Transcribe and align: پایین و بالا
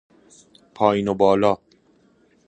پایین 0.75 1.07
و 1.07 1.13
بالا 1.13 1.57